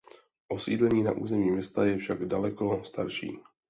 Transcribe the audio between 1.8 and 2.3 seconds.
je však